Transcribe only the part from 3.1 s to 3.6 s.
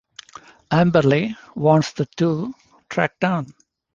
down.